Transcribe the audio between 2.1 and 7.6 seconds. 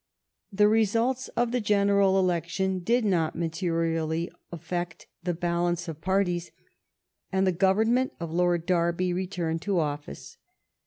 election did not materially affect the balance of parties, and the